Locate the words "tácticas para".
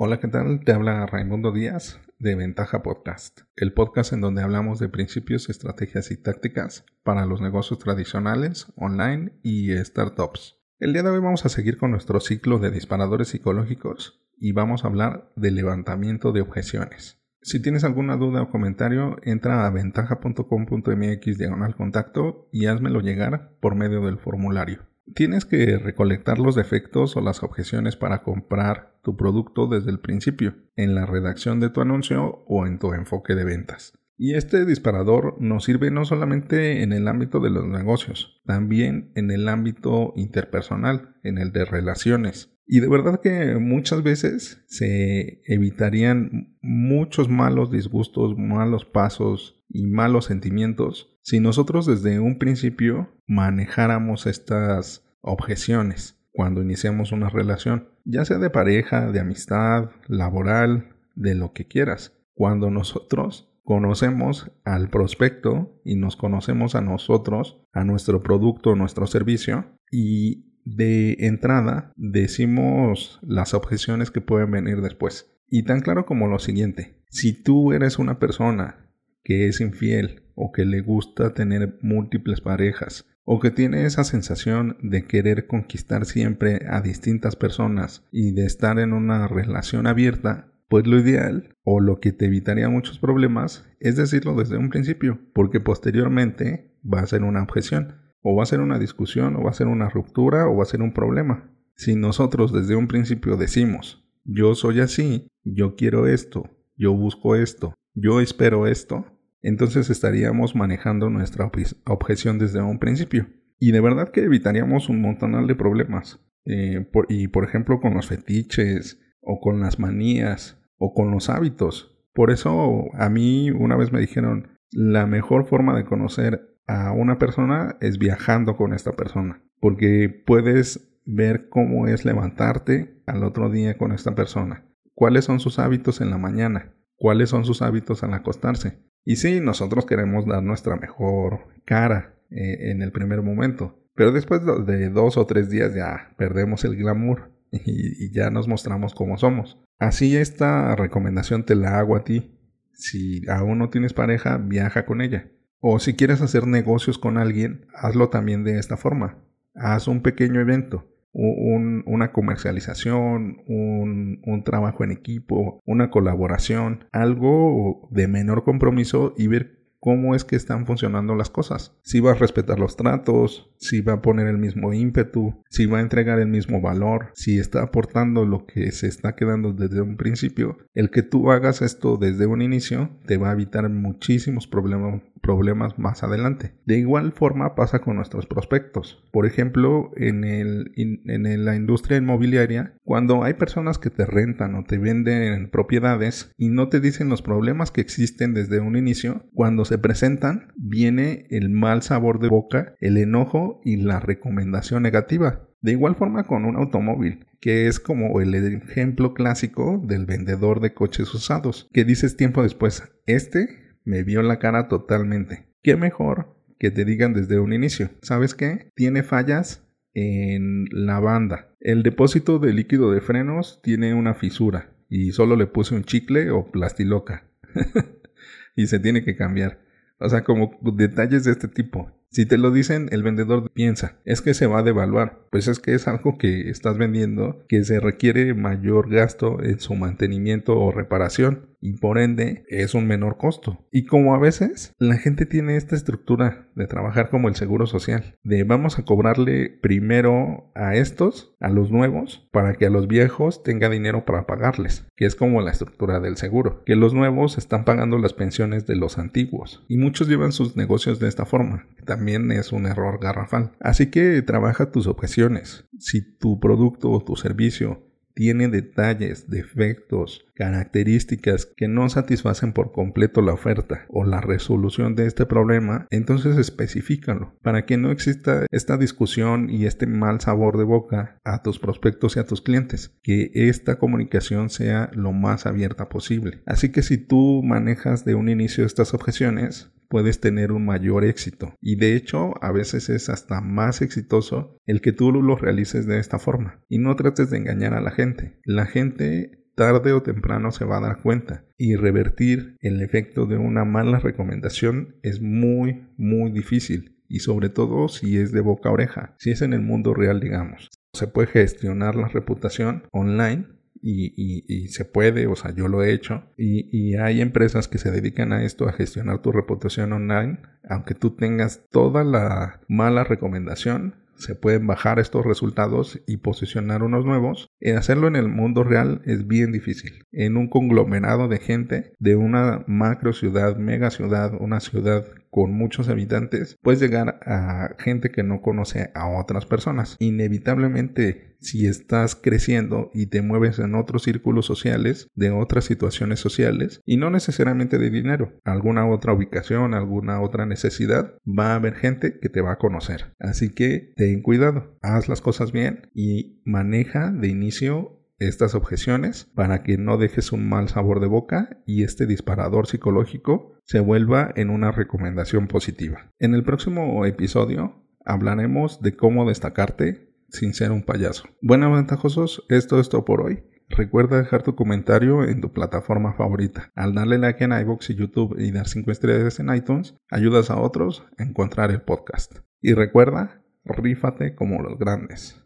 6.16-7.26